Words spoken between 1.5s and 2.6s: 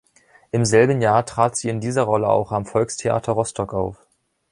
sie in dieser Rolle auch